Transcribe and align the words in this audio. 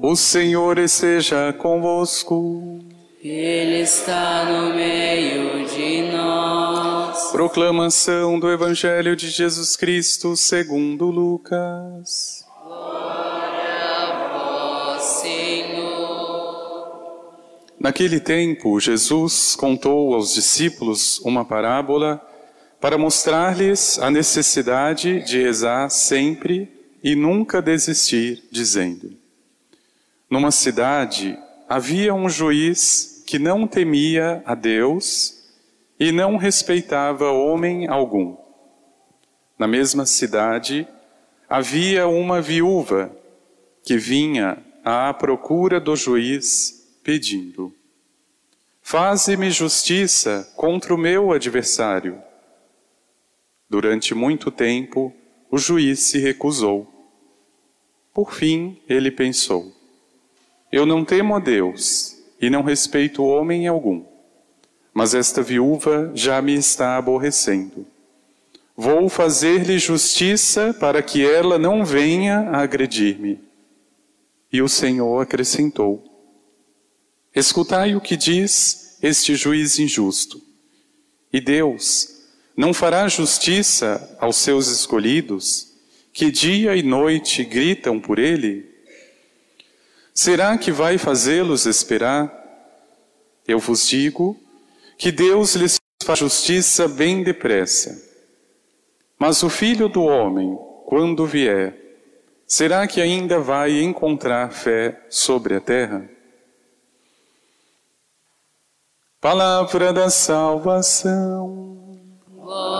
O 0.00 0.14
Senhor 0.14 0.78
esteja 0.78 1.52
convosco. 1.52 2.78
Ele 3.20 3.80
está 3.80 4.44
no 4.44 4.74
meio 4.74 5.66
de 5.66 6.12
nós. 6.12 7.32
Proclamação 7.32 8.38
do 8.38 8.48
Evangelho 8.48 9.16
de 9.16 9.28
Jesus 9.28 9.74
Cristo 9.74 10.36
segundo 10.36 11.06
Lucas. 11.06 12.44
Naquele 17.80 18.20
tempo, 18.20 18.78
Jesus 18.78 19.56
contou 19.56 20.14
aos 20.14 20.32
discípulos 20.32 21.18
uma 21.20 21.44
parábola 21.44 22.20
para 22.80 22.96
mostrar-lhes 22.96 23.98
a 23.98 24.10
necessidade 24.10 25.24
de 25.24 25.42
rezar 25.42 25.90
sempre 25.90 26.68
e 27.02 27.16
nunca 27.16 27.60
desistir, 27.60 28.44
dizendo: 28.50 29.16
Numa 30.30 30.50
cidade 30.50 31.38
havia 31.66 32.12
um 32.12 32.28
juiz 32.28 33.24
que 33.26 33.38
não 33.38 33.66
temia 33.66 34.42
a 34.44 34.54
Deus 34.54 35.42
e 35.98 36.12
não 36.12 36.36
respeitava 36.36 37.30
homem 37.30 37.88
algum. 37.88 38.36
Na 39.58 39.66
mesma 39.66 40.04
cidade 40.04 40.86
havia 41.48 42.06
uma 42.06 42.42
viúva 42.42 43.10
que 43.82 43.96
vinha 43.96 44.58
à 44.84 45.12
procura 45.14 45.80
do 45.80 45.96
juiz 45.96 47.00
pedindo: 47.02 47.74
Faze-me 48.82 49.50
justiça 49.50 50.52
contra 50.56 50.94
o 50.94 50.98
meu 50.98 51.32
adversário. 51.32 52.22
Durante 53.68 54.14
muito 54.14 54.50
tempo, 54.50 55.12
o 55.50 55.56
juiz 55.56 56.00
se 56.00 56.18
recusou. 56.18 56.86
Por 58.12 58.32
fim, 58.34 58.80
ele 58.88 59.10
pensou: 59.10 59.77
Eu 60.70 60.84
não 60.84 61.04
temo 61.04 61.34
a 61.34 61.38
Deus 61.38 62.16
e 62.40 62.50
não 62.50 62.62
respeito 62.62 63.24
homem 63.24 63.66
algum, 63.66 64.04
mas 64.92 65.14
esta 65.14 65.42
viúva 65.42 66.12
já 66.14 66.40
me 66.42 66.54
está 66.54 66.96
aborrecendo. 66.96 67.86
Vou 68.76 69.08
fazer-lhe 69.08 69.78
justiça 69.78 70.72
para 70.72 71.02
que 71.02 71.26
ela 71.26 71.58
não 71.58 71.84
venha 71.84 72.50
a 72.50 72.60
agredir-me. 72.60 73.40
E 74.52 74.62
o 74.62 74.68
Senhor 74.68 75.20
acrescentou: 75.20 76.04
Escutai 77.34 77.96
o 77.96 78.00
que 78.00 78.16
diz 78.16 78.96
este 79.02 79.34
juiz 79.34 79.78
injusto. 79.78 80.40
E 81.32 81.40
Deus 81.40 82.18
não 82.56 82.74
fará 82.74 83.08
justiça 83.08 84.16
aos 84.18 84.36
seus 84.36 84.68
escolhidos, 84.68 85.72
que 86.12 86.30
dia 86.30 86.74
e 86.76 86.82
noite 86.82 87.44
gritam 87.44 88.00
por 88.00 88.18
ele? 88.18 88.67
Será 90.20 90.58
que 90.58 90.72
vai 90.72 90.98
fazê-los 90.98 91.64
esperar? 91.64 92.28
Eu 93.46 93.60
vos 93.60 93.86
digo 93.86 94.36
que 94.98 95.12
Deus 95.12 95.54
lhes 95.54 95.78
faz 96.02 96.18
justiça 96.18 96.88
bem 96.88 97.22
depressa. 97.22 97.96
Mas 99.16 99.44
o 99.44 99.48
filho 99.48 99.88
do 99.88 100.02
homem, 100.02 100.58
quando 100.86 101.24
vier, 101.24 101.72
será 102.48 102.84
que 102.88 103.00
ainda 103.00 103.38
vai 103.38 103.80
encontrar 103.80 104.50
fé 104.50 105.06
sobre 105.08 105.54
a 105.54 105.60
terra? 105.60 106.10
Palavra 109.20 109.92
da 109.92 110.10
salvação. 110.10 111.96
Glória 112.28 112.77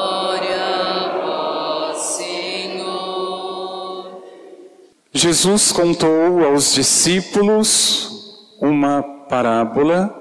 Jesus 5.18 5.72
contou 5.72 6.44
aos 6.44 6.72
discípulos 6.72 8.54
uma 8.60 9.02
parábola 9.02 10.14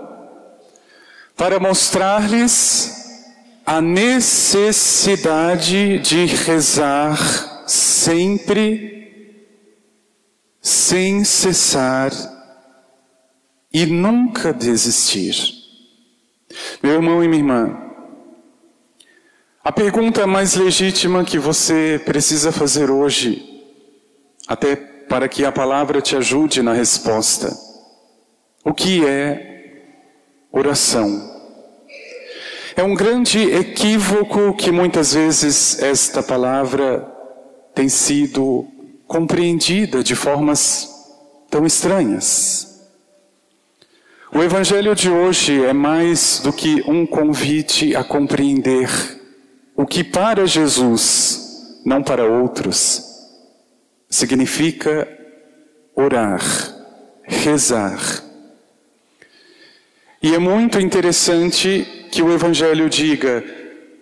para 1.35 1.59
mostrar-lhes 1.59 3.21
a 3.63 3.79
necessidade 3.79 5.99
de 5.99 6.25
rezar 6.25 7.15
sempre, 7.67 9.35
sem 10.59 11.23
cessar 11.23 12.11
e 13.71 13.85
nunca 13.85 14.51
desistir. 14.51 15.35
Meu 16.81 16.93
irmão 16.93 17.23
e 17.23 17.27
minha 17.27 17.39
irmã, 17.39 17.77
a 19.63 19.71
pergunta 19.71 20.25
mais 20.25 20.55
legítima 20.55 21.23
que 21.23 21.37
você 21.37 22.01
precisa 22.03 22.51
fazer 22.51 22.89
hoje, 22.89 23.56
até 24.47 24.75
para 24.75 25.27
que 25.27 25.45
a 25.45 25.51
palavra 25.51 26.01
te 26.01 26.15
ajude 26.15 26.61
na 26.61 26.73
resposta, 26.73 27.55
o 28.63 28.73
que 28.73 29.05
é 29.05 29.83
oração? 30.51 31.35
É 32.75 32.83
um 32.83 32.93
grande 32.93 33.39
equívoco 33.39 34.53
que 34.53 34.71
muitas 34.71 35.13
vezes 35.13 35.81
esta 35.81 36.21
palavra 36.21 37.11
tem 37.73 37.89
sido 37.89 38.67
compreendida 39.07 40.03
de 40.03 40.15
formas 40.15 40.87
tão 41.49 41.65
estranhas. 41.65 42.67
O 44.31 44.43
Evangelho 44.43 44.93
de 44.93 45.09
hoje 45.09 45.63
é 45.63 45.73
mais 45.73 46.39
do 46.43 46.51
que 46.51 46.83
um 46.87 47.05
convite 47.05 47.95
a 47.95 48.03
compreender 48.03 48.89
o 49.75 49.85
que 49.85 50.03
para 50.03 50.45
Jesus, 50.45 51.79
não 51.85 52.03
para 52.03 52.25
outros, 52.25 53.06
significa 54.09 55.07
orar, 55.95 56.41
rezar. 57.23 58.23
E 60.21 60.33
é 60.33 60.39
muito 60.39 60.79
interessante 60.79 62.07
que 62.11 62.21
o 62.21 62.33
Evangelho 62.33 62.89
diga: 62.89 63.43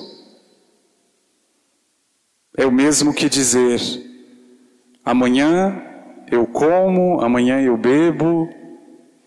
É 2.58 2.66
o 2.66 2.72
mesmo 2.72 3.14
que 3.14 3.28
dizer: 3.28 3.81
amanhã 5.03 5.76
eu 6.31 6.48
como, 6.48 7.20
amanhã 7.20 7.59
eu 7.59 7.76
bebo, 7.76 8.48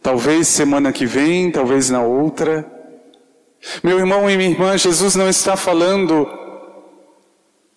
talvez 0.03 0.49
semana 0.49 0.91
que 0.91 1.05
vem, 1.05 1.53
talvez 1.53 1.91
na 1.91 2.03
outra. 2.03 2.65
Meu 3.85 3.99
irmão 3.99 4.31
e 4.31 4.39
minha 4.39 4.49
irmã, 4.49 4.79
Jesus 4.79 5.15
não 5.15 5.29
está 5.29 5.59
falando 5.59 6.27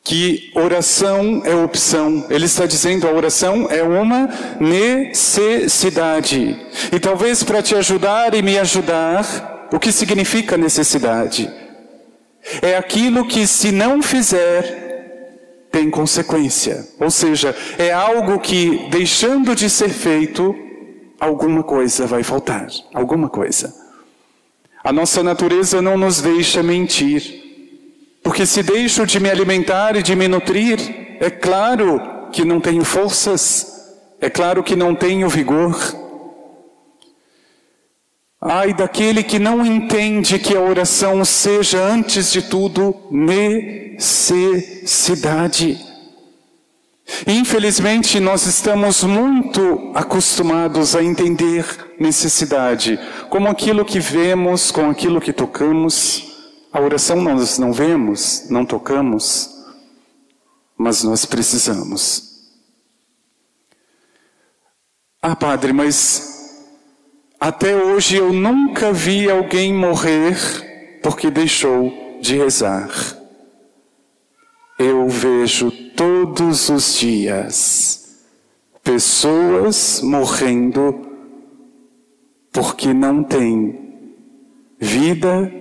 que 0.04 0.52
oração 0.56 1.42
é 1.46 1.56
opção. 1.56 2.26
Ele 2.30 2.46
está 2.46 2.66
dizendo 2.66 3.08
a 3.08 3.12
oração 3.12 3.68
é 3.70 3.84
uma 3.84 4.30
necessidade. 4.60 6.58
E 6.92 7.00
talvez 7.00 7.44
para 7.44 7.62
te 7.62 7.76
ajudar 7.76 8.34
e 8.34 8.42
me 8.42 8.58
ajudar, 8.58 9.70
o 9.72 9.80
que 9.80 9.92
significa 9.92 10.58
necessidade? 10.58 11.52
É 12.62 12.76
aquilo 12.76 13.28
que 13.28 13.46
se 13.46 13.72
não 13.72 14.02
fizer 14.02 14.82
tem 15.72 15.90
consequência. 15.90 16.86
Ou 17.00 17.10
seja, 17.10 17.56
é 17.78 17.92
algo 17.94 18.40
que 18.40 18.90
deixando 18.90 19.56
de 19.56 19.70
ser 19.70 19.90
feito, 19.90 20.54
alguma 21.20 21.64
coisa 21.64 22.06
vai 22.06 22.24
faltar, 22.24 22.68
alguma 22.94 23.30
coisa. 23.30 23.74
A 24.84 24.92
nossa 24.92 25.24
natureza 25.24 25.82
não 25.82 25.98
nos 25.98 26.22
deixa 26.22 26.62
mentir. 26.62 27.41
Porque 28.24 28.46
se 28.46 28.62
deixo 28.62 29.06
de 29.06 29.20
me 29.20 29.30
alimentar 29.30 29.96
e 29.96 30.04
de 30.04 30.16
me 30.16 30.28
nutrir, 30.28 31.18
é 31.20 31.30
claro 31.30 32.30
que 32.32 32.46
não 32.46 32.60
tenho 32.60 32.84
forças, 32.84 33.90
é 34.20 34.30
claro 34.30 34.64
que 34.64 34.76
não 34.76 34.96
tenho 34.96 35.28
vigor. 35.28 35.76
Ai 38.40 38.74
daquele 38.74 39.24
que 39.24 39.38
não 39.38 39.66
entende 39.66 40.40
que 40.40 40.56
a 40.56 40.62
oração 40.62 41.24
seja, 41.24 41.84
antes 41.84 42.32
de 42.32 42.42
tudo, 42.42 42.96
necessidade. 43.12 45.80
Infelizmente, 47.28 48.20
nós 48.20 48.48
estamos 48.48 49.04
muito 49.04 49.92
acostumados 49.94 50.96
a 50.96 51.04
entender 51.04 51.66
necessidade 52.00 53.00
como 53.30 53.48
aquilo 53.48 53.86
que 53.86 54.00
vemos, 54.00 54.72
com 54.72 54.90
aquilo 54.90 55.22
que 55.22 55.34
tocamos. 55.34 56.31
A 56.72 56.80
oração 56.80 57.22
nós 57.22 57.58
não 57.58 57.74
vemos, 57.74 58.50
não 58.50 58.66
tocamos, 58.66 59.50
mas 60.78 61.04
nós 61.04 61.26
precisamos. 61.26 62.32
Ah, 65.22 65.36
padre, 65.36 65.74
mas 65.74 66.32
até 67.40 67.76
hoje 67.76 68.16
eu 68.16 68.32
nunca 68.32 68.94
vi 68.94 69.30
alguém 69.30 69.74
morrer 69.74 71.00
porque 71.04 71.30
deixou 71.30 72.20
de 72.22 72.38
rezar. 72.38 72.90
Eu 74.80 75.10
vejo 75.10 75.72
todos 75.96 76.70
os 76.70 76.96
dias 76.96 78.22
pessoas 78.84 80.02
morrendo 80.02 81.08
porque 82.52 82.94
não 82.94 83.24
têm 83.24 83.94
vida 84.80 85.61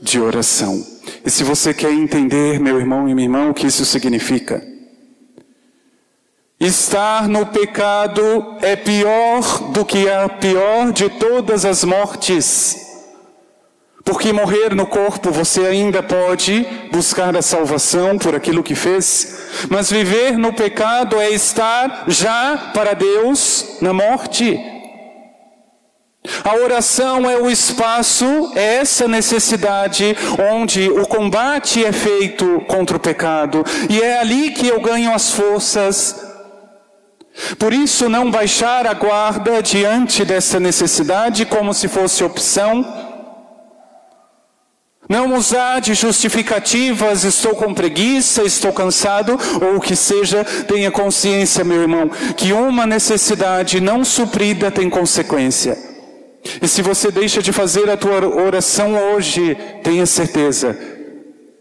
de 0.00 0.20
oração. 0.20 0.84
E 1.24 1.30
se 1.30 1.44
você 1.44 1.74
quer 1.74 1.92
entender, 1.92 2.58
meu 2.60 2.78
irmão 2.78 3.08
e 3.08 3.14
minha 3.14 3.26
irmã, 3.26 3.50
o 3.50 3.54
que 3.54 3.66
isso 3.66 3.84
significa, 3.84 4.62
Estar 6.60 7.26
no 7.26 7.46
pecado 7.46 8.58
é 8.60 8.76
pior 8.76 9.70
do 9.72 9.82
que 9.82 10.10
a 10.10 10.28
pior 10.28 10.92
de 10.92 11.08
todas 11.08 11.64
as 11.64 11.84
mortes. 11.84 12.76
Porque 14.04 14.30
morrer 14.30 14.74
no 14.74 14.86
corpo 14.86 15.30
você 15.30 15.60
ainda 15.60 16.02
pode 16.02 16.66
buscar 16.92 17.34
a 17.34 17.40
salvação 17.40 18.18
por 18.18 18.34
aquilo 18.34 18.62
que 18.62 18.74
fez, 18.74 19.38
mas 19.70 19.90
viver 19.90 20.36
no 20.36 20.52
pecado 20.52 21.18
é 21.18 21.30
estar 21.30 22.04
já 22.08 22.72
para 22.74 22.92
Deus 22.92 23.78
na 23.80 23.94
morte. 23.94 24.60
A 26.44 26.54
oração 26.54 27.28
é 27.28 27.38
o 27.38 27.50
espaço, 27.50 28.52
é 28.54 28.76
essa 28.76 29.08
necessidade 29.08 30.16
onde 30.52 30.88
o 30.90 31.06
combate 31.06 31.84
é 31.84 31.92
feito 31.92 32.60
contra 32.68 32.96
o 32.96 33.00
pecado, 33.00 33.64
e 33.88 34.00
é 34.00 34.20
ali 34.20 34.50
que 34.50 34.68
eu 34.68 34.80
ganho 34.80 35.14
as 35.14 35.30
forças 35.30 36.30
por 37.58 37.72
isso, 37.72 38.08
não 38.08 38.30
baixar 38.30 38.86
a 38.86 38.94
guarda 38.94 39.62
diante 39.62 40.24
dessa 40.24 40.60
necessidade 40.60 41.44
como 41.46 41.72
se 41.72 41.88
fosse 41.88 42.22
opção. 42.22 42.84
Não 45.08 45.34
usar 45.34 45.80
de 45.80 45.94
justificativas, 45.94 47.24
estou 47.24 47.56
com 47.56 47.74
preguiça, 47.74 48.42
estou 48.42 48.72
cansado, 48.72 49.38
ou 49.60 49.76
o 49.76 49.80
que 49.80 49.96
seja, 49.96 50.44
tenha 50.68 50.90
consciência, 50.90 51.64
meu 51.64 51.82
irmão, 51.82 52.08
que 52.36 52.52
uma 52.52 52.86
necessidade 52.86 53.80
não 53.80 54.04
suprida 54.04 54.70
tem 54.70 54.88
consequência. 54.88 55.89
E 56.62 56.66
se 56.66 56.82
você 56.82 57.10
deixa 57.10 57.42
de 57.42 57.52
fazer 57.52 57.88
a 57.90 57.96
tua 57.96 58.26
oração 58.26 58.94
hoje, 58.94 59.56
tenha 59.82 60.06
certeza, 60.06 60.78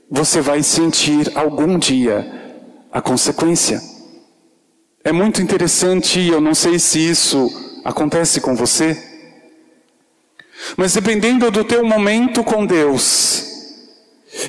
você 0.09 0.41
vai 0.41 0.63
sentir 0.63 1.31
algum 1.35 1.77
dia 1.77 2.25
a 2.91 3.01
consequência. 3.01 3.81
É 5.03 5.11
muito 5.11 5.41
interessante, 5.41 6.19
eu 6.19 6.41
não 6.41 6.53
sei 6.53 6.79
se 6.79 6.99
isso 6.99 7.81
acontece 7.83 8.41
com 8.41 8.55
você, 8.55 8.97
mas 10.75 10.93
dependendo 10.93 11.49
do 11.49 11.63
teu 11.63 11.85
momento 11.85 12.43
com 12.43 12.65
Deus, 12.65 13.43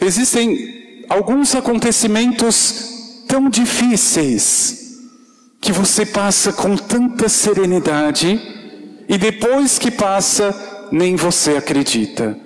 existem 0.01 1.05
alguns 1.09 1.55
acontecimentos 1.55 3.25
tão 3.27 3.49
difíceis 3.49 4.99
que 5.61 5.73
você 5.73 6.05
passa 6.05 6.53
com 6.53 6.77
tanta 6.77 7.29
serenidade 7.29 8.60
e 9.11 9.19
depois 9.19 9.77
que 9.77 9.91
passa, 9.91 10.55
nem 10.93 11.17
você 11.17 11.57
acredita. 11.57 12.39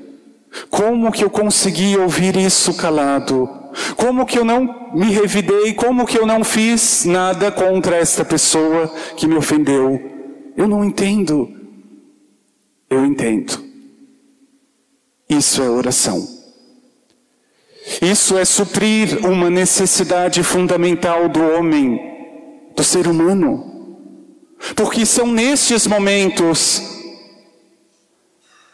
Como 0.70 1.12
que 1.12 1.22
eu 1.22 1.28
consegui 1.28 1.94
ouvir 1.98 2.36
isso 2.36 2.72
calado? 2.72 3.46
Como 3.98 4.24
que 4.24 4.38
eu 4.38 4.46
não 4.46 4.92
me 4.94 5.10
revidei? 5.10 5.74
Como 5.74 6.06
que 6.06 6.18
eu 6.18 6.24
não 6.24 6.42
fiz 6.42 7.04
nada 7.04 7.52
contra 7.52 7.96
esta 7.96 8.24
pessoa 8.24 8.90
que 9.14 9.26
me 9.26 9.36
ofendeu? 9.36 10.00
Eu 10.56 10.66
não 10.66 10.82
entendo. 10.82 11.54
Eu 12.88 13.04
entendo. 13.04 13.62
Isso 15.28 15.62
é 15.62 15.68
oração. 15.68 16.26
Isso 18.00 18.38
é 18.38 18.44
suprir 18.46 19.18
uma 19.26 19.50
necessidade 19.50 20.42
fundamental 20.42 21.28
do 21.28 21.42
homem, 21.42 22.00
do 22.74 22.82
ser 22.82 23.06
humano. 23.06 23.73
Porque 24.74 25.04
são 25.04 25.26
nestes 25.26 25.86
momentos, 25.86 26.82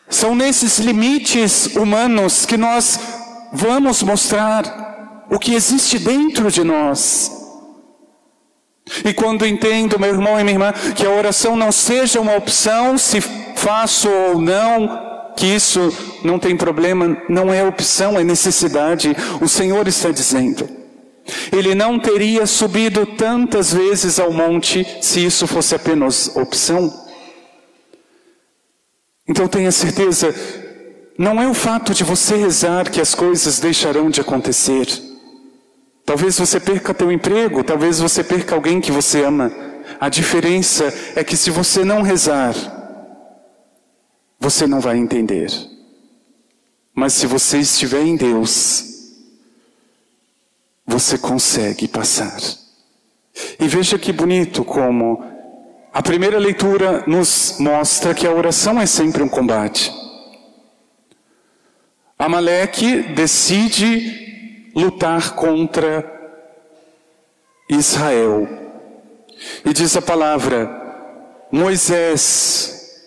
são 0.08 0.34
nesses 0.34 0.78
limites 0.78 1.66
humanos 1.74 2.46
que 2.46 2.56
nós 2.56 2.98
vamos 3.52 4.02
mostrar 4.02 5.26
o 5.30 5.38
que 5.38 5.54
existe 5.54 5.98
dentro 5.98 6.50
de 6.50 6.64
nós. 6.64 7.30
E 9.04 9.14
quando 9.14 9.46
entendo, 9.46 9.98
meu 9.98 10.10
irmão 10.10 10.38
e 10.38 10.42
minha 10.42 10.54
irmã, 10.54 10.72
que 10.96 11.06
a 11.06 11.10
oração 11.10 11.56
não 11.56 11.70
seja 11.70 12.20
uma 12.20 12.36
opção, 12.36 12.98
se 12.98 13.20
faço 13.20 14.08
ou 14.08 14.40
não, 14.40 15.32
que 15.36 15.46
isso 15.46 15.92
não 16.24 16.38
tem 16.38 16.56
problema, 16.56 17.16
não 17.28 17.52
é 17.52 17.62
opção, 17.62 18.18
é 18.18 18.24
necessidade. 18.24 19.16
O 19.40 19.48
Senhor 19.48 19.86
está 19.86 20.10
dizendo. 20.10 20.79
Ele 21.52 21.74
não 21.74 21.98
teria 21.98 22.46
subido 22.46 23.06
tantas 23.06 23.72
vezes 23.72 24.18
ao 24.18 24.32
monte 24.32 24.86
se 25.00 25.24
isso 25.24 25.46
fosse 25.46 25.74
apenas 25.74 26.34
opção. 26.36 26.92
Então 29.28 29.46
tenha 29.46 29.70
certeza, 29.70 30.34
não 31.16 31.40
é 31.40 31.48
o 31.48 31.54
fato 31.54 31.94
de 31.94 32.02
você 32.02 32.34
rezar 32.36 32.90
que 32.90 33.00
as 33.00 33.14
coisas 33.14 33.60
deixarão 33.60 34.10
de 34.10 34.20
acontecer. 34.20 34.86
Talvez 36.04 36.38
você 36.38 36.58
perca 36.58 36.92
teu 36.92 37.12
emprego, 37.12 37.62
talvez 37.62 38.00
você 38.00 38.24
perca 38.24 38.54
alguém 38.54 38.80
que 38.80 38.90
você 38.90 39.22
ama. 39.22 39.52
A 40.00 40.08
diferença 40.08 40.92
é 41.14 41.22
que 41.22 41.36
se 41.36 41.50
você 41.50 41.84
não 41.84 42.02
rezar, 42.02 42.54
você 44.38 44.66
não 44.66 44.80
vai 44.80 44.96
entender. 44.96 45.50
Mas 46.94 47.12
se 47.12 47.26
você 47.26 47.58
estiver 47.58 48.02
em 48.02 48.16
Deus, 48.16 48.89
você 50.90 51.16
consegue 51.16 51.86
passar. 51.86 52.36
E 53.58 53.66
veja 53.68 53.98
que 53.98 54.12
bonito 54.12 54.64
como 54.64 55.24
a 55.92 56.02
primeira 56.02 56.38
leitura 56.38 57.04
nos 57.06 57.56
mostra 57.58 58.14
que 58.14 58.26
a 58.26 58.32
oração 58.32 58.80
é 58.80 58.86
sempre 58.86 59.22
um 59.22 59.28
combate. 59.28 59.92
Amaleque 62.18 63.02
decide 63.14 64.72
lutar 64.74 65.34
contra 65.34 66.04
Israel. 67.68 68.46
E 69.64 69.72
diz 69.72 69.96
a 69.96 70.02
palavra: 70.02 70.68
Moisés 71.50 73.00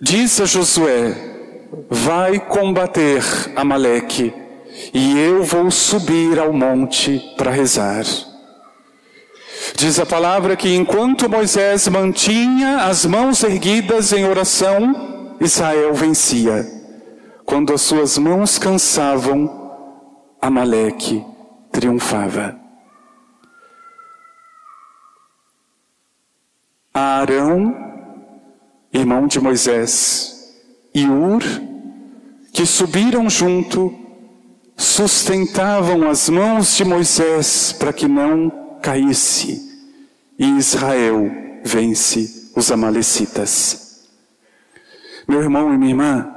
diz 0.00 0.40
a 0.40 0.46
Josué: 0.46 1.14
Vai 1.90 2.40
combater 2.40 3.22
Amaleque, 3.54 4.32
e 4.92 5.18
eu 5.18 5.42
vou 5.42 5.70
subir 5.70 6.38
ao 6.38 6.52
monte 6.52 7.18
para 7.36 7.50
rezar. 7.50 8.04
Diz 9.76 9.98
a 9.98 10.06
palavra 10.06 10.56
que 10.56 10.74
enquanto 10.74 11.28
Moisés 11.28 11.88
mantinha 11.88 12.84
as 12.84 13.06
mãos 13.06 13.42
erguidas 13.42 14.12
em 14.12 14.24
oração, 14.24 15.36
Israel 15.40 15.94
vencia. 15.94 16.66
Quando 17.44 17.72
as 17.72 17.82
suas 17.82 18.18
mãos 18.18 18.58
cansavam, 18.58 19.60
Amaleque 20.40 21.24
triunfava. 21.70 22.58
Arão, 26.92 27.74
irmão 28.92 29.26
de 29.26 29.40
Moisés, 29.40 30.54
e 30.94 31.06
Ur, 31.06 31.42
que 32.52 32.66
subiram 32.66 33.30
junto, 33.30 34.01
sustentavam 34.82 36.10
as 36.10 36.28
mãos 36.28 36.76
de 36.76 36.84
Moisés 36.84 37.72
para 37.72 37.92
que 37.92 38.08
não 38.08 38.50
caísse, 38.82 39.86
e 40.38 40.44
Israel 40.58 41.30
vence 41.64 42.50
os 42.56 42.70
Amalecitas. 42.70 44.08
Meu 45.28 45.40
irmão 45.40 45.72
e 45.72 45.78
minha 45.78 45.92
irmã, 45.92 46.34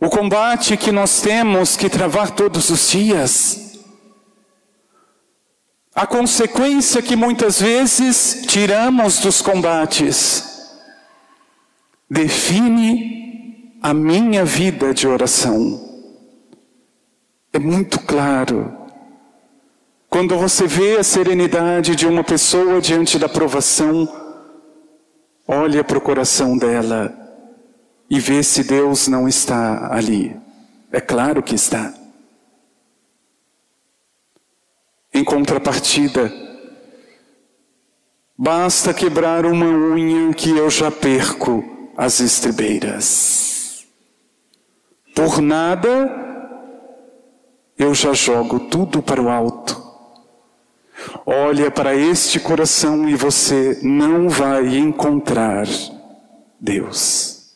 o 0.00 0.08
combate 0.08 0.76
que 0.76 0.90
nós 0.90 1.20
temos 1.20 1.76
que 1.76 1.90
travar 1.90 2.30
todos 2.30 2.70
os 2.70 2.90
dias. 2.90 3.78
A 5.94 6.06
consequência 6.06 7.02
que 7.02 7.16
muitas 7.16 7.60
vezes 7.60 8.44
tiramos 8.46 9.18
dos 9.18 9.42
combates 9.42 10.44
define 12.08 13.76
a 13.82 13.92
minha 13.92 14.44
vida 14.44 14.94
de 14.94 15.06
oração. 15.06 15.87
É 17.52 17.58
muito 17.58 18.00
claro. 18.00 18.76
Quando 20.08 20.36
você 20.36 20.66
vê 20.66 20.98
a 20.98 21.04
serenidade 21.04 21.94
de 21.94 22.06
uma 22.06 22.24
pessoa 22.24 22.80
diante 22.80 23.18
da 23.18 23.28
provação, 23.28 24.08
olha 25.46 25.82
para 25.84 25.98
o 25.98 26.00
coração 26.00 26.56
dela 26.56 27.14
e 28.08 28.18
ver 28.18 28.42
se 28.42 28.64
Deus 28.64 29.08
não 29.08 29.28
está 29.28 29.94
ali. 29.94 30.34
É 30.90 31.00
claro 31.00 31.42
que 31.42 31.54
está. 31.54 31.92
Em 35.12 35.24
contrapartida, 35.24 36.32
basta 38.36 38.94
quebrar 38.94 39.44
uma 39.44 39.66
unha 39.66 40.32
que 40.32 40.50
eu 40.50 40.70
já 40.70 40.90
perco 40.90 41.92
as 41.96 42.20
estribeiras. 42.20 43.86
Por 45.14 45.40
nada 45.40 46.27
eu 47.78 47.94
já 47.94 48.12
jogo 48.12 48.58
tudo 48.58 49.00
para 49.00 49.22
o 49.22 49.28
alto. 49.28 49.86
Olha 51.24 51.70
para 51.70 51.94
este 51.94 52.40
coração 52.40 53.08
e 53.08 53.14
você 53.14 53.78
não 53.82 54.28
vai 54.28 54.76
encontrar 54.76 55.66
Deus. 56.60 57.52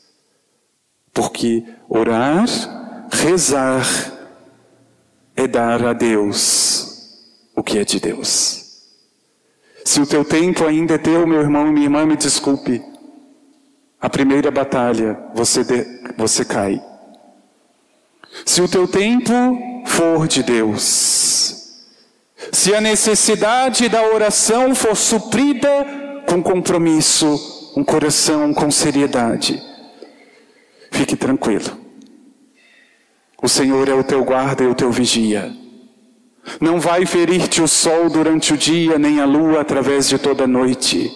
Porque 1.12 1.64
orar, 1.88 2.46
rezar, 3.10 3.84
é 5.34 5.46
dar 5.48 5.84
a 5.84 5.92
Deus 5.92 7.18
o 7.56 7.62
que 7.62 7.78
é 7.78 7.84
de 7.84 7.98
Deus. 7.98 8.62
Se 9.84 10.00
o 10.00 10.06
teu 10.06 10.24
tempo 10.24 10.64
ainda 10.64 10.94
é 10.94 10.98
teu, 10.98 11.26
meu 11.26 11.40
irmão 11.40 11.66
e 11.66 11.72
minha 11.72 11.86
irmã, 11.86 12.06
me 12.06 12.16
desculpe. 12.16 12.80
A 14.00 14.08
primeira 14.08 14.50
batalha, 14.50 15.18
você, 15.34 15.64
de, 15.64 16.14
você 16.16 16.44
cai. 16.44 16.80
Se 18.46 18.62
o 18.62 18.68
teu 18.68 18.86
tempo 18.86 19.32
for 19.92 20.26
de 20.26 20.42
Deus, 20.42 21.54
se 22.50 22.74
a 22.74 22.80
necessidade 22.80 23.88
da 23.88 24.02
oração 24.02 24.74
for 24.74 24.96
suprida 24.96 25.68
com 26.26 26.42
compromisso, 26.42 27.72
um 27.76 27.84
coração 27.84 28.54
com 28.54 28.70
seriedade, 28.70 29.62
fique 30.90 31.14
tranquilo. 31.14 31.78
O 33.42 33.48
Senhor 33.48 33.88
é 33.88 33.94
o 33.94 34.04
teu 34.04 34.24
guarda 34.24 34.64
e 34.64 34.66
o 34.66 34.74
teu 34.74 34.90
vigia. 34.90 35.52
Não 36.60 36.80
vai 36.80 37.04
ferir-te 37.04 37.60
o 37.60 37.68
sol 37.68 38.08
durante 38.08 38.54
o 38.54 38.56
dia, 38.56 38.98
nem 38.98 39.20
a 39.20 39.24
lua 39.24 39.60
através 39.60 40.08
de 40.08 40.18
toda 40.18 40.44
a 40.44 40.48
noite. 40.48 41.10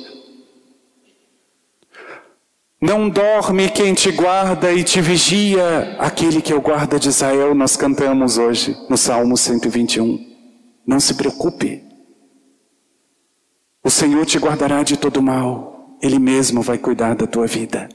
Não 2.80 3.08
dorme 3.08 3.70
quem 3.70 3.94
te 3.94 4.10
guarda 4.10 4.70
e 4.70 4.84
te 4.84 5.00
vigia, 5.00 5.96
aquele 5.98 6.42
que 6.42 6.52
é 6.52 6.54
o 6.54 6.60
guarda 6.60 6.98
de 6.98 7.08
Israel, 7.08 7.54
nós 7.54 7.74
cantamos 7.74 8.36
hoje 8.36 8.76
no 8.90 8.98
Salmo 8.98 9.34
121. 9.34 10.18
Não 10.86 11.00
se 11.00 11.14
preocupe. 11.14 11.82
O 13.82 13.88
Senhor 13.88 14.26
te 14.26 14.38
guardará 14.38 14.82
de 14.82 14.96
todo 14.98 15.22
mal, 15.22 15.96
Ele 16.02 16.18
mesmo 16.18 16.60
vai 16.60 16.76
cuidar 16.76 17.14
da 17.14 17.26
tua 17.26 17.46
vida. 17.46 17.88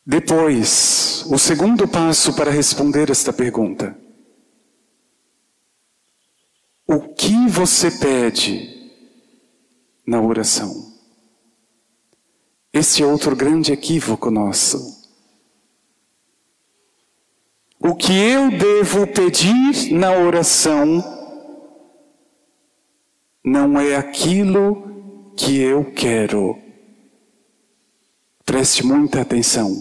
Depois, 0.05 1.25
o 1.31 1.37
segundo 1.39 1.87
passo 1.87 2.35
para 2.35 2.51
responder 2.51 3.09
esta 3.09 3.33
pergunta. 3.33 3.99
O 6.87 7.13
que 7.15 7.47
você 7.47 7.89
pede 7.89 8.91
na 10.05 10.21
oração? 10.21 10.93
Esse 12.71 13.01
é 13.01 13.05
outro 13.05 13.35
grande 13.35 13.73
equívoco 13.73 14.29
nosso. 14.29 14.77
O 17.79 17.95
que 17.95 18.13
eu 18.13 18.51
devo 18.51 19.07
pedir 19.07 19.91
na 19.91 20.11
oração 20.11 21.03
não 23.43 23.79
é 23.79 23.95
aquilo 23.95 24.88
que 25.39 25.57
eu 25.57 25.85
quero. 25.85 26.59
Preste 28.45 28.85
muita 28.85 29.21
atenção. 29.21 29.73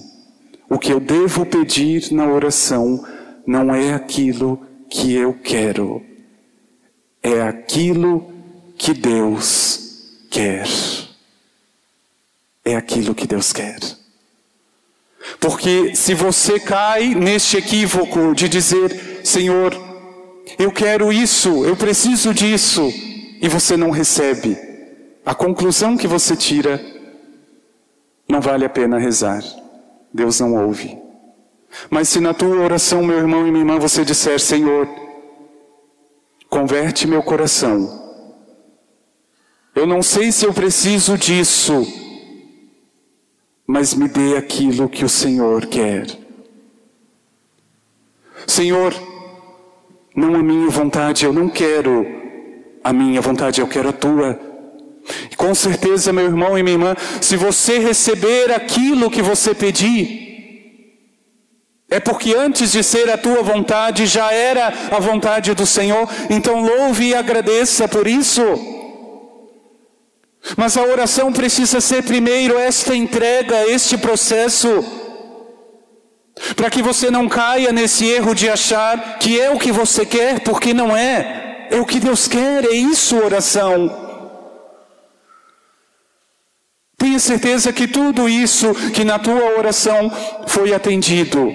O 0.71 0.79
que 0.79 0.93
eu 0.93 1.01
devo 1.01 1.45
pedir 1.45 2.13
na 2.13 2.29
oração 2.29 3.05
não 3.45 3.75
é 3.75 3.93
aquilo 3.93 4.65
que 4.89 5.15
eu 5.15 5.35
quero, 5.35 6.01
é 7.21 7.43
aquilo 7.43 8.33
que 8.77 8.95
Deus 8.95 10.27
quer. 10.31 10.69
É 12.65 12.77
aquilo 12.77 13.15
que 13.15 13.27
Deus 13.27 13.53
quer. 13.53 13.81
Porque 15.41 15.97
se 15.97 16.15
você 16.15 16.61
cai 16.61 17.15
neste 17.15 17.57
equívoco 17.57 18.33
de 18.35 18.49
dizer, 18.49 19.23
Senhor, 19.25 19.75
eu 20.57 20.71
quero 20.71 21.13
isso, 21.13 21.65
eu 21.65 21.75
preciso 21.75 22.33
disso, 22.33 22.93
e 23.41 23.49
você 23.49 23.77
não 23.77 23.91
recebe, 23.91 24.68
a 25.29 25.35
conclusão 25.35 25.95
que 25.95 26.07
você 26.07 26.35
tira, 26.35 26.81
não 28.27 28.41
vale 28.41 28.65
a 28.65 28.69
pena 28.71 28.99
rezar. 28.99 29.45
Deus 30.11 30.41
não 30.41 30.55
ouve. 30.65 30.99
Mas 31.91 32.09
se 32.09 32.19
na 32.19 32.33
tua 32.33 32.57
oração, 32.57 33.05
meu 33.05 33.19
irmão 33.19 33.47
e 33.47 33.51
minha 33.51 33.61
irmã, 33.61 33.79
você 33.79 34.07
disser, 34.07 34.41
Senhor, 34.41 34.89
converte 36.49 37.07
meu 37.07 37.23
coração. 37.23 38.25
Eu 39.75 39.87
não 39.87 40.03
sei 40.03 40.33
se 40.33 40.47
eu 40.47 40.55
preciso 40.55 41.19
disso, 41.19 41.87
mas 43.67 43.93
me 43.93 44.09
dê 44.09 44.35
aquilo 44.35 44.89
que 44.89 45.05
o 45.05 45.11
Senhor 45.11 45.67
quer. 45.67 46.07
Senhor, 48.47 48.95
não 50.17 50.37
a 50.37 50.43
minha 50.43 50.71
vontade, 50.71 51.27
eu 51.27 51.35
não 51.35 51.51
quero 51.51 52.07
a 52.83 52.95
minha 52.95 53.21
vontade, 53.21 53.61
eu 53.61 53.69
quero 53.69 53.91
a 53.91 53.93
tua. 53.93 54.48
E 55.31 55.37
com 55.37 55.55
certeza, 55.55 56.13
meu 56.13 56.25
irmão 56.25 56.59
e 56.59 56.63
minha 56.63 56.75
irmã, 56.75 56.97
se 57.21 57.37
você 57.37 57.79
receber 57.79 58.53
aquilo 58.53 59.11
que 59.11 59.23
você 59.23 59.55
pedir, 59.55 60.29
é 61.91 61.99
porque 61.99 62.35
antes 62.35 62.73
de 62.73 62.83
ser 62.83 63.09
a 63.11 63.17
tua 63.17 63.43
vontade 63.43 64.07
já 64.07 64.31
era 64.33 64.73
a 64.91 65.01
vontade 65.01 65.55
do 65.55 65.65
Senhor, 65.65 66.07
então 66.29 66.61
louve 66.61 67.09
e 67.09 67.15
agradeça 67.15 67.89
por 67.89 68.07
isso. 68.07 68.43
Mas 70.57 70.77
a 70.77 70.83
oração 70.83 71.33
precisa 71.33 71.81
ser 71.81 72.03
primeiro 72.03 72.59
esta 72.59 72.95
entrega, 72.95 73.67
este 73.71 73.97
processo, 73.97 74.85
para 76.55 76.71
que 76.71 76.83
você 76.83 77.11
não 77.11 77.29
caia 77.29 77.73
nesse 77.73 78.07
erro 78.07 78.35
de 78.35 78.49
achar 78.49 79.19
que 79.19 79.41
é 79.41 79.51
o 79.51 79.59
que 79.59 79.73
você 79.73 80.05
quer, 80.05 80.41
porque 80.41 80.75
não 80.75 80.95
é, 80.95 81.69
é 81.71 81.81
o 81.81 81.87
que 81.87 81.99
Deus 81.99 82.29
quer, 82.29 82.67
é 82.67 82.75
isso 82.75 83.17
oração. 83.17 84.08
Tenha 86.99 87.21
certeza 87.21 87.73
que 87.73 87.87
tudo 87.87 88.29
isso 88.29 88.75
que 88.93 89.05
na 89.05 89.21
tua 89.21 89.57
oração 89.57 90.11
foi 90.49 90.75
atendido. 90.75 91.51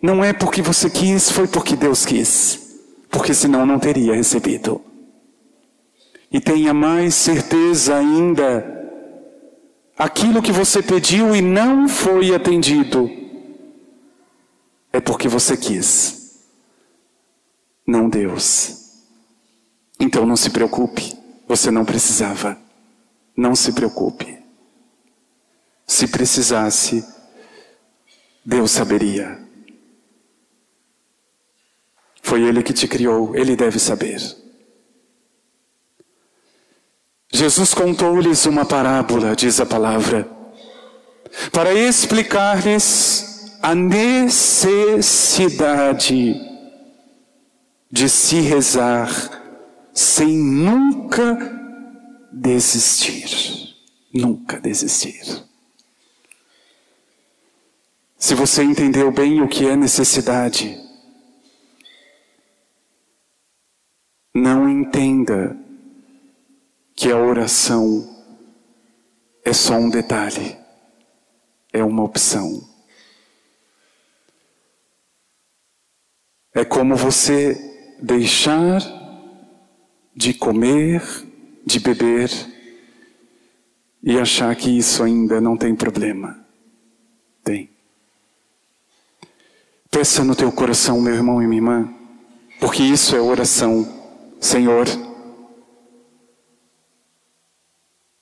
Não 0.00 0.22
é 0.22 0.34
porque 0.34 0.60
você 0.60 0.90
quis, 0.90 1.30
foi 1.30 1.48
porque 1.48 1.74
Deus 1.74 2.04
quis. 2.04 2.78
Porque 3.10 3.32
senão 3.32 3.64
não 3.64 3.78
teria 3.78 4.14
recebido. 4.14 4.80
E 6.30 6.38
tenha 6.38 6.74
mais 6.74 7.14
certeza 7.14 7.96
ainda, 7.96 8.64
aquilo 9.98 10.42
que 10.42 10.52
você 10.52 10.82
pediu 10.82 11.34
e 11.36 11.42
não 11.42 11.88
foi 11.88 12.34
atendido, 12.34 13.10
é 14.92 14.98
porque 14.98 15.28
você 15.28 15.58
quis, 15.58 16.42
não 17.86 18.08
Deus. 18.08 18.78
Então 20.00 20.24
não 20.24 20.36
se 20.36 20.48
preocupe, 20.48 21.14
você 21.46 21.70
não 21.70 21.84
precisava. 21.84 22.58
Não 23.36 23.54
se 23.54 23.72
preocupe. 23.72 24.41
Se 25.86 26.06
precisasse, 26.06 27.04
Deus 28.44 28.70
saberia. 28.70 29.38
Foi 32.22 32.42
Ele 32.42 32.62
que 32.62 32.72
te 32.72 32.88
criou, 32.88 33.36
Ele 33.36 33.54
deve 33.56 33.78
saber. 33.78 34.20
Jesus 37.32 37.74
contou-lhes 37.74 38.46
uma 38.46 38.64
parábola, 38.64 39.34
diz 39.34 39.58
a 39.58 39.66
palavra, 39.66 40.28
para 41.50 41.72
explicar-lhes 41.72 43.56
a 43.62 43.74
necessidade 43.74 46.34
de 47.90 48.08
se 48.08 48.40
rezar 48.40 49.10
sem 49.94 50.36
nunca 50.36 51.38
desistir. 52.32 53.72
Nunca 54.12 54.60
desistir. 54.60 55.42
Se 58.22 58.36
você 58.36 58.62
entendeu 58.62 59.10
bem 59.10 59.42
o 59.42 59.48
que 59.48 59.66
é 59.66 59.74
necessidade, 59.74 60.78
não 64.32 64.68
entenda 64.68 65.58
que 66.94 67.10
a 67.10 67.18
oração 67.18 68.08
é 69.44 69.52
só 69.52 69.74
um 69.74 69.90
detalhe, 69.90 70.56
é 71.72 71.82
uma 71.82 72.04
opção. 72.04 72.62
É 76.54 76.64
como 76.64 76.94
você 76.94 77.56
deixar 78.00 78.80
de 80.14 80.32
comer, 80.32 81.02
de 81.66 81.80
beber 81.80 82.30
e 84.00 84.16
achar 84.16 84.54
que 84.54 84.70
isso 84.70 85.02
ainda 85.02 85.40
não 85.40 85.56
tem 85.56 85.74
problema. 85.74 86.46
Tem. 87.42 87.81
Peça 89.92 90.24
no 90.24 90.34
teu 90.34 90.50
coração, 90.50 91.02
meu 91.02 91.14
irmão 91.14 91.42
e 91.42 91.46
minha 91.46 91.58
irmã, 91.58 91.94
porque 92.58 92.82
isso 92.82 93.14
é 93.14 93.20
oração. 93.20 93.86
Senhor, 94.40 94.86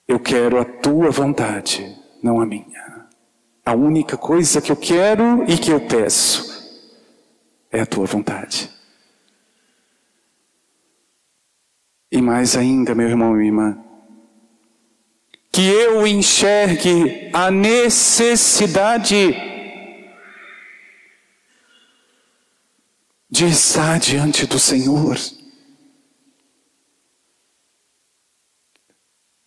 eu 0.09 0.19
quero 0.19 0.61
a 0.61 0.65
tua 0.65 1.13
vontade, 1.13 1.97
não 2.21 2.41
a 2.41 2.45
minha. 2.45 3.07
A 3.65 3.73
única 3.73 4.17
coisa 4.17 4.61
que 4.61 4.73
eu 4.73 4.77
quero 4.77 5.45
e 5.49 5.57
que 5.57 5.71
eu 5.71 5.81
peço 5.81 6.51
é 7.71 7.83
a 7.83 7.87
tua 7.87 8.05
vontade. 8.05 8.69
E 12.11 12.21
mais 12.21 12.57
ainda, 12.57 12.97
meu 12.97 13.09
irmão 13.09 13.35
e 13.35 13.37
minha 13.37 13.47
irmã, 13.47 13.79
que 15.53 15.69
eu 15.69 16.05
enxergue 16.05 17.31
a 17.33 17.49
necessidade 17.49 19.50
de 23.31 23.47
estar 23.47 24.01
diante 24.01 24.45
do 24.45 24.59
Senhor. 24.59 25.17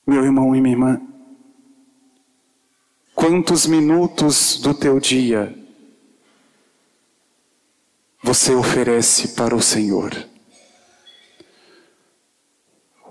Meu 0.08 0.24
irmão 0.24 0.56
e 0.56 0.62
minha 0.62 0.74
irmã, 0.74 1.02
quantos 3.14 3.66
minutos 3.66 4.60
do 4.62 4.74
teu 4.74 5.00
dia 5.00 5.54
você 8.22 8.54
oferece 8.54 9.30
para 9.30 9.56
o 9.56 9.62
Senhor? 9.62 10.30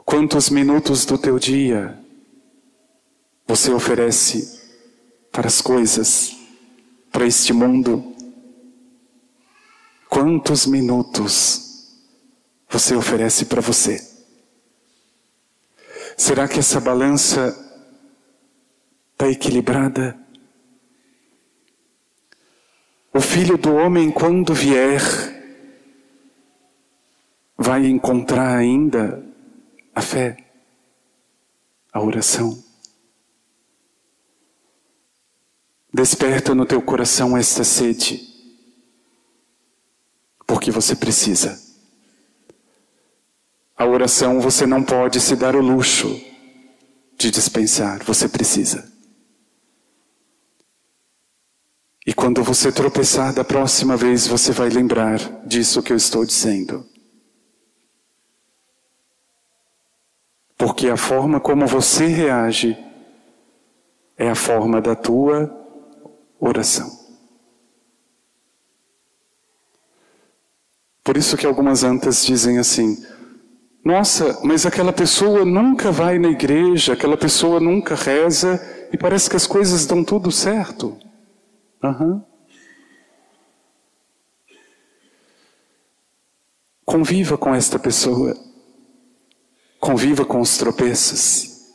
Quantos 0.05 0.49
minutos 0.49 1.05
do 1.05 1.19
teu 1.19 1.39
dia 1.39 1.99
você 3.47 3.71
oferece 3.71 4.61
para 5.31 5.49
as 5.49 5.61
coisas, 5.61 6.37
para 7.11 7.27
este 7.27 7.53
mundo? 7.53 8.12
Quantos 10.13 10.67
minutos 10.67 11.97
você 12.69 12.95
oferece 12.95 13.47
para 13.47 13.63
você? 13.63 13.99
Será 16.19 16.47
que 16.47 16.59
essa 16.59 16.79
balança 16.79 17.49
está 19.13 19.31
equilibrada? 19.31 20.15
O 23.11 23.23
filho 23.23 23.57
do 23.57 23.75
homem, 23.75 24.11
quando 24.11 24.53
vier, 24.53 25.01
vai 27.57 27.87
encontrar 27.87 28.55
ainda 28.55 29.25
a 29.95 30.03
fé, 30.03 30.37
a 31.91 32.03
oração. 32.03 32.63
Desperta 35.91 36.55
no 36.55 36.67
teu 36.67 36.83
coração 36.83 37.35
esta 37.35 37.65
sede, 37.65 38.32
porque 40.53 40.71
você 40.71 40.95
precisa. 40.95 41.59
A 43.75 43.87
oração 43.87 44.39
você 44.39 44.67
não 44.67 44.83
pode 44.83 45.19
se 45.19 45.35
dar 45.35 45.57
o 45.57 45.63
luxo 45.63 46.23
de 47.17 47.31
dispensar, 47.31 48.05
você 48.05 48.29
precisa. 48.29 48.87
E 52.07 52.13
quando 52.13 52.45
você 52.45 52.71
tropeçar 52.71 53.33
da 53.33 53.43
próxima 53.43 53.97
vez, 53.97 54.27
você 54.27 54.53
vai 54.53 54.69
lembrar 54.69 55.17
disso 55.47 55.83
que 55.83 55.91
eu 55.91 55.97
estou 55.97 56.23
dizendo. 56.23 56.87
Porque 60.59 60.89
a 60.89 60.99
forma 60.99 61.41
como 61.41 61.67
você 61.67 62.09
reage 62.09 62.77
é 64.19 64.29
a 64.29 64.35
forma 64.35 64.83
da 64.83 64.95
tua 64.95 65.51
oração. 66.39 67.02
Por 71.05 71.17
isso 71.17 71.37
que 71.37 71.47
algumas 71.47 71.83
antas 71.83 72.25
dizem 72.25 72.59
assim: 72.59 73.05
Nossa, 73.85 74.39
mas 74.45 74.65
aquela 74.65 74.93
pessoa 74.93 75.45
nunca 75.45 75.91
vai 75.91 76.19
na 76.19 76.29
igreja, 76.29 76.93
aquela 76.93 77.17
pessoa 77.17 77.59
nunca 77.59 77.95
reza 77.95 78.61
e 78.93 78.97
parece 78.97 79.29
que 79.29 79.37
as 79.37 79.47
coisas 79.47 79.85
dão 79.87 80.05
tudo 80.05 80.31
certo. 80.31 80.97
Uhum. 81.83 82.23
Conviva 86.85 87.37
com 87.39 87.55
esta 87.55 87.79
pessoa. 87.79 88.37
Conviva 89.81 90.25
com 90.25 90.41
os 90.41 90.57
tropeços. 90.57 91.73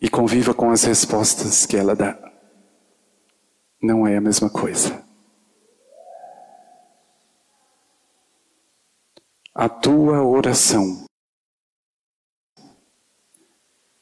E 0.00 0.08
conviva 0.08 0.54
com 0.54 0.70
as 0.70 0.84
respostas 0.84 1.66
que 1.66 1.76
ela 1.76 1.94
dá. 1.94 2.16
Não 3.80 4.06
é 4.06 4.16
a 4.16 4.20
mesma 4.20 4.48
coisa. 4.50 5.07
A 9.58 9.68
tua 9.68 10.22
oração 10.22 11.04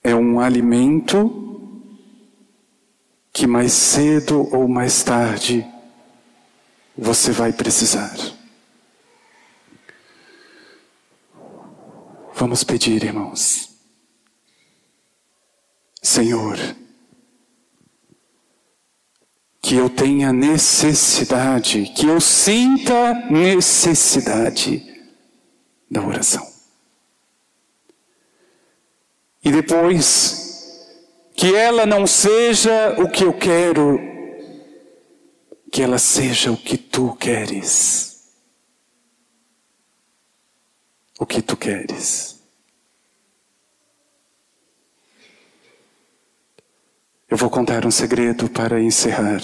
é 0.04 0.14
um 0.14 0.38
alimento 0.38 1.80
que 3.32 3.46
mais 3.46 3.72
cedo 3.72 4.54
ou 4.54 4.68
mais 4.68 5.02
tarde 5.02 5.66
você 6.94 7.32
vai 7.32 7.54
precisar. 7.54 8.14
Vamos 12.34 12.62
pedir, 12.62 13.02
irmãos. 13.02 13.70
Senhor, 16.02 16.58
que 19.62 19.74
eu 19.74 19.88
tenha 19.88 20.34
necessidade, 20.34 21.94
que 21.96 22.06
eu 22.06 22.20
sinta 22.20 23.14
necessidade 23.30 24.95
da 25.90 26.02
oração. 26.02 26.46
E 29.44 29.52
depois, 29.52 30.46
que 31.36 31.54
ela 31.54 31.86
não 31.86 32.06
seja 32.06 33.00
o 33.00 33.08
que 33.08 33.22
eu 33.22 33.32
quero, 33.32 34.00
que 35.70 35.82
ela 35.82 35.98
seja 35.98 36.50
o 36.50 36.56
que 36.56 36.76
tu 36.76 37.14
queres. 37.14 38.32
O 41.18 41.24
que 41.24 41.40
tu 41.40 41.56
queres. 41.56 42.42
Eu 47.28 47.36
vou 47.36 47.50
contar 47.50 47.84
um 47.84 47.90
segredo 47.90 48.48
para 48.48 48.80
encerrar. 48.80 49.40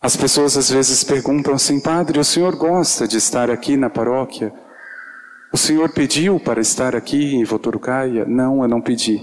As 0.00 0.16
pessoas 0.16 0.56
às 0.56 0.70
vezes 0.70 1.04
perguntam 1.04 1.52
assim, 1.52 1.78
Padre, 1.78 2.18
o 2.18 2.24
senhor 2.24 2.56
gosta 2.56 3.06
de 3.06 3.18
estar 3.18 3.50
aqui 3.50 3.76
na 3.76 3.90
paróquia? 3.90 4.52
O 5.52 5.56
Senhor 5.56 5.92
pediu 5.92 6.38
para 6.38 6.60
estar 6.60 6.94
aqui 6.94 7.34
em 7.34 7.42
Votorucaia? 7.42 8.24
Não, 8.24 8.62
eu 8.62 8.68
não 8.68 8.80
pedi. 8.80 9.20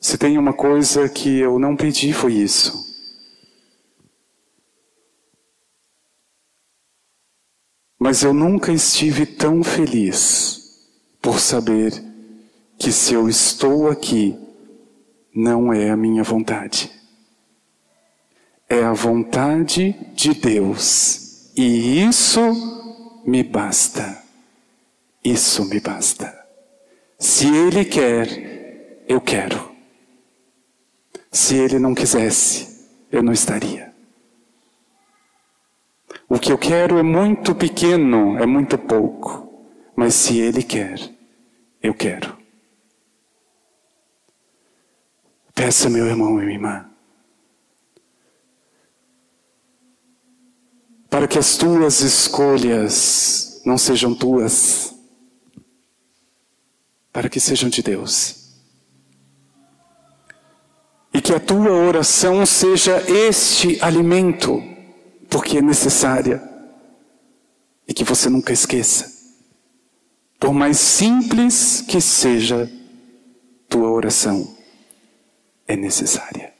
Se 0.00 0.16
tem 0.16 0.38
uma 0.38 0.54
coisa 0.54 1.08
que 1.10 1.38
eu 1.38 1.58
não 1.58 1.76
pedi, 1.76 2.12
foi 2.12 2.32
isso. 2.32 2.86
Mas 7.98 8.22
eu 8.22 8.32
nunca 8.32 8.72
estive 8.72 9.26
tão 9.26 9.62
feliz 9.62 10.88
por 11.20 11.38
saber 11.38 11.92
que 12.78 12.90
se 12.90 13.12
eu 13.12 13.28
estou 13.28 13.90
aqui, 13.90 14.38
não 15.34 15.70
é 15.70 15.90
a 15.90 15.96
minha 15.96 16.22
vontade. 16.22 16.97
É 18.68 18.84
a 18.84 18.92
vontade 18.92 19.94
de 20.14 20.34
Deus. 20.34 21.52
E 21.56 22.02
isso 22.04 22.40
me 23.24 23.42
basta. 23.42 24.22
Isso 25.24 25.64
me 25.64 25.80
basta. 25.80 26.38
Se 27.18 27.48
Ele 27.48 27.84
quer, 27.84 29.04
eu 29.08 29.20
quero. 29.20 29.72
Se 31.32 31.56
Ele 31.56 31.78
não 31.78 31.94
quisesse, 31.94 32.86
eu 33.10 33.22
não 33.22 33.32
estaria. 33.32 33.92
O 36.28 36.38
que 36.38 36.52
eu 36.52 36.58
quero 36.58 36.98
é 36.98 37.02
muito 37.02 37.54
pequeno, 37.54 38.38
é 38.38 38.44
muito 38.44 38.76
pouco. 38.76 39.66
Mas 39.96 40.14
se 40.14 40.38
Ele 40.38 40.62
quer, 40.62 41.00
eu 41.82 41.94
quero. 41.94 42.36
Peça, 45.54 45.90
meu 45.90 46.06
irmão 46.06 46.40
e 46.40 46.44
minha 46.44 46.54
irmã. 46.54 46.87
Para 51.10 51.26
que 51.26 51.38
as 51.38 51.56
tuas 51.56 52.00
escolhas 52.00 53.60
não 53.64 53.78
sejam 53.78 54.14
tuas, 54.14 54.94
para 57.12 57.28
que 57.28 57.40
sejam 57.40 57.68
de 57.68 57.82
Deus. 57.82 58.36
E 61.12 61.20
que 61.20 61.32
a 61.32 61.40
tua 61.40 61.72
oração 61.72 62.44
seja 62.44 63.02
este 63.10 63.82
alimento, 63.82 64.62
porque 65.28 65.58
é 65.58 65.62
necessária. 65.62 66.42
E 67.86 67.94
que 67.94 68.04
você 68.04 68.28
nunca 68.28 68.52
esqueça. 68.52 69.10
Por 70.38 70.52
mais 70.52 70.78
simples 70.78 71.80
que 71.80 72.00
seja 72.00 72.70
tua 73.68 73.90
oração, 73.90 74.56
é 75.66 75.74
necessária. 75.74 76.57